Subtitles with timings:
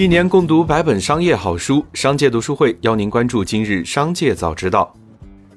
[0.00, 4.90] 一年共读百本商业好书，商界读书会邀您关注今日商界早知道。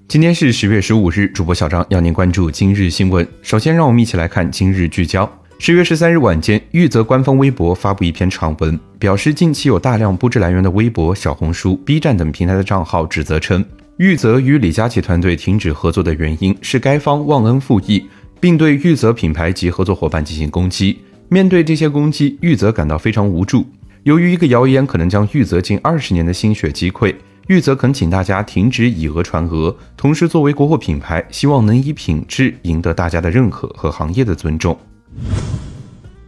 [0.09, 3.25] 今天是十月十五日，主播小张邀您关注今日新闻。
[3.41, 5.31] 首先，让我们一起来看今日聚焦。
[5.59, 13.63] 十月十三日晚间，玉泽官方微博发布一篇长文，表示近期有大量不知来源的微博、小红书、B 站等平台的账号指责称，
[13.95, 18.05] 玉泽与李佳琦团队停止合作的原因是该方忘恩负义，
[18.41, 20.99] 并对玉泽品牌及合作伙伴进行攻击。
[21.29, 23.65] 面对这些攻击，玉泽感到非常无助。
[24.03, 27.15] 由于一个谣言可能将玉泽近二十年的心血击溃，
[27.47, 29.73] 玉泽恳请大家停止以讹传讹。
[29.95, 34.77] 同时，作为国货品牌，希望能以品质赢得大家的认可和行业的尊重。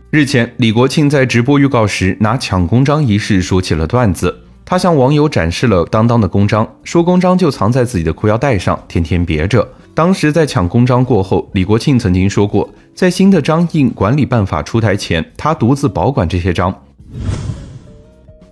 [0.09, 4.33] 日前，李国庆在直播预告时拿抢公章一事说起了段子。
[4.63, 9.67] 他向网友展示了当当的公章，说公章就藏在自己的裤腰带上，天天别着。
[9.93, 16.73] 当时在抢公章过后，李国庆曾经说过，在新的章印管理办法出台前，他独自保管这些章。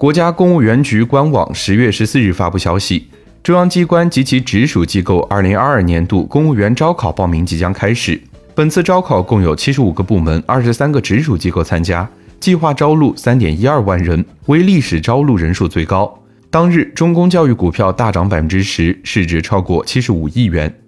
[0.04, 3.08] 国家公务员局官网十月十四日发布消息，
[3.42, 8.22] 中央机关及其直属机构二零二二年度公务员招考报名即将开始。
[8.54, 12.06] 本次招考共有七十五个部门、二十三个直属机构参加，
[12.42, 16.14] 计划招录三点一二万人，为历史招录人数最高。
[16.50, 20.82] 当日，中公教育股票大涨百分之十，市值超过七十五亿元。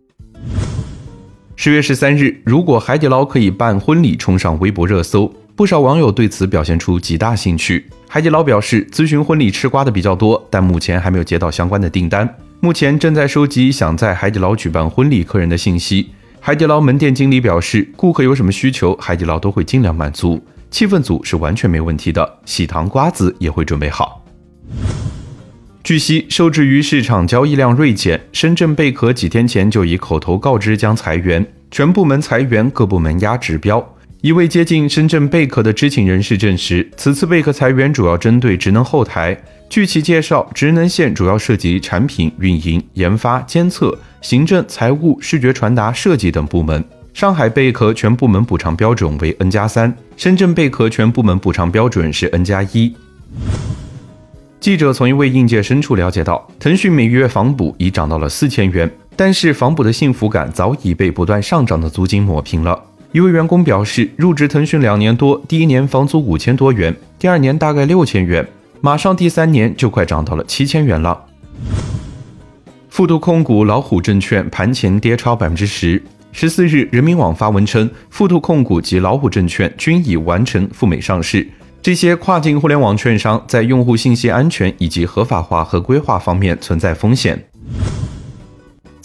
[1.56, 5.34] 十月十三日，如果海底捞可以办婚礼，冲上微博热搜。
[5.56, 7.86] 不少网友对此表现出极大兴趣。
[8.16, 12.38] 海底捞表示，咨询婚礼吃瓜的比较多，但目前还没有接到相关的订单。
[12.62, 16.12] 目前正在收集想在海底捞举办婚礼客人的信息。
[16.40, 20.42] 海底捞门店经理表示，顾客有什么需求，海底捞都会尽量满足。
[20.72, 24.26] 气氛组是完全没问题的，喜糖瓜子也会准备好。
[25.84, 33.86] 据悉，受制于市场交易量锐减，深圳贝壳几天前就已口头告知将裁员，全部门裁员，各部门压指标。
[34.26, 39.40] 一位接近深圳贝壳的知情人士证实，此次贝壳裁员主要针对职能后台。
[39.70, 46.84] 据其介绍，职能线主要涉及产品运营、研发、监测、行政、财务、视觉传达、设计等部门。
[47.14, 52.96] 上海贝壳全部门补偿标准为 N 加三，深圳贝壳全部门补偿标准是 N 加一。
[54.60, 62.86] 记者从一位应届生处了解到，腾讯每月房补已涨到了四千元，但是房补的幸福感早已被不断上涨的租金抹平了。
[63.16, 68.46] 一位员工表示，入职腾讯两年多，第一年房租五千多元，第二年大概六千元，
[68.82, 71.24] 马上第三年就快涨到了七千元了。
[72.90, 76.04] 富途控股、老虎证券盘前跌超百分之十。
[76.34, 81.48] 十四日，人民网发文称，富途控股及老虎证券均已完成赴美上市。
[81.82, 87.42] 这些跨境互联网券商在用户信息安全以及合法化和规划方面存在风险。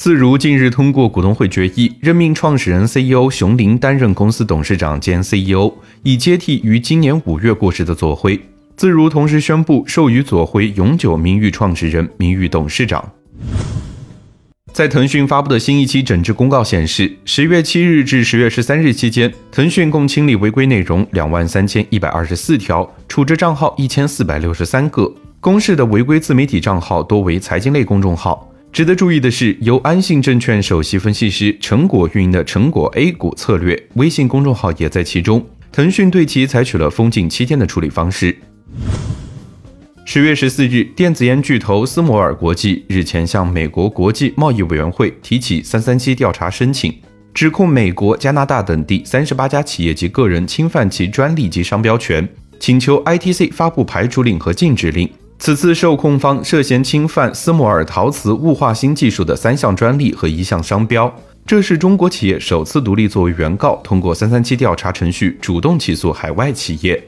[0.02, 8.40] 自如近日通过股东会决议，任命创始人 CEO 熊林担任公司董事长兼 CEO，以接替于今年五月过世的左晖。
[8.76, 13.12] 自如同时宣布授予左晖永久名誉创始人、名誉董事长。
[14.72, 25.12] 在腾讯发布的新一期整治公告显示，十月七日至十月十三日期间，腾讯共清理违规内容两万三千一百二十四条，处置账号一千四百六十三个。
[25.40, 28.46] 公示的违规自媒体账号多为财经类公众号。
[28.72, 35.44] 值得注意的是，由安信证券首席分析师陈果运营的陈果 A 股策略微信公众号也在其中。
[35.72, 38.36] 腾讯对其采取了封禁七天的处理方式。
[40.04, 46.94] 十月十四日，电子烟巨头斯摩尔国际日前向美国国际贸易委员会提起三三七调查申请，
[47.34, 52.28] 指控美国、加拿大等地三十八家企业及个人侵犯其专利及商标权，
[52.60, 55.08] 请求 ITC 发布排除令和禁止令。
[55.40, 61.10] 此次受控方涉嫌侵犯斯摩尔陶瓷雾化新技术的三项专利和一项商标，
[61.46, 67.02] 这是中国企业首次独立作为原告，通过三三七调查程序主动起诉海外企业。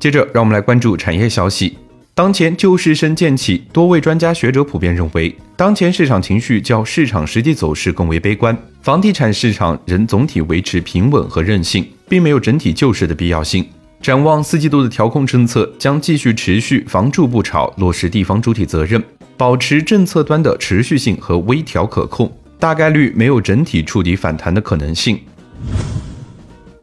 [0.00, 1.78] 接着，让我们来关注产业消息。
[2.14, 13.64] 当前救市深渐起，多位专家学者普遍认为，当前市场情绪较市场实际走势更为悲观，房地产市场仍总体维持平稳和韧性，并没有整体救市的必要性。
[14.00, 19.02] 展望四季度的调控政策将继续持续，房住不炒，落实地方主体责任，
[19.36, 25.18] 保持政策端的持续性和微调可控，大概率没有整体触底反弹的可能性。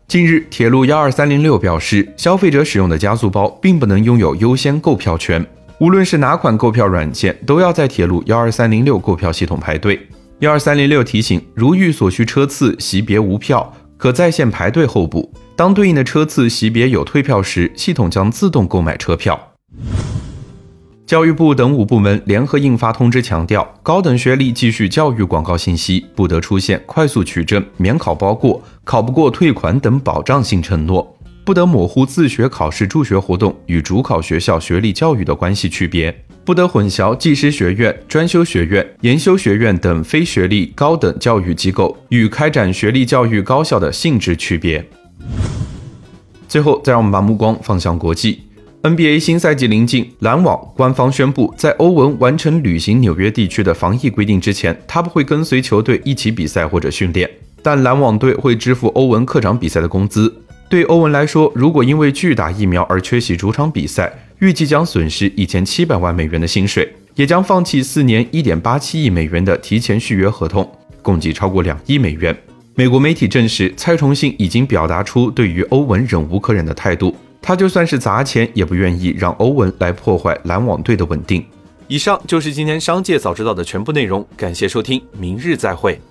[0.07, 5.45] 近日，铁路幺二三零六表示，消费者使用的加速包并不能拥有优先购票权，
[5.80, 10.07] 无论是哪款购票软件，都要在铁路幺二三零六购票系统排队。
[10.39, 15.31] 幺二三零六提醒，如遇所需车次席别无票，可在线排队候补。
[15.55, 19.53] 当对应的车次级别有退票时，系统将自动购买车票。
[21.05, 31.15] 教育部等五部门联合印发通知，强调高等学历继续教育广告信息不得出现快速取证、免考包过、考不过退款等保障性承诺。
[31.45, 44.83] 不得模糊自学考试助学活动与主考学校学历教育的关系区别，不得混淆技师学院、专修学院、研修学院等非学历高等教育机构与开展学历教育高校的性质区别。
[46.53, 48.44] 最后，再让我们把目光放向国际。
[48.83, 57.27] NBA 新赛季临近，篮网官方宣布，在欧文完成履行纽约地区的防疫规定之前，他不会跟随球队一起比赛或者训练，
[57.63, 60.31] 但篮网队会支付欧文客场比赛的工资。
[60.69, 70.71] 对欧文来说，如果因为拒打疫苗而缺席主场比赛，预计将损失一千七百万美元的薪水，也将放弃四年一点八七亿美元的提前续约合同，
[71.01, 72.38] 共计超过两亿美元。
[72.75, 81.45] 美国媒体证实，蔡崇信已经表达出对于欧文忍无可忍的态度，他就算是砸钱也不愿意让欧文来破坏篮网队的稳定。
[81.87, 86.01] 以上就是今天商界早知道的全部内容，感谢收听，明日再会。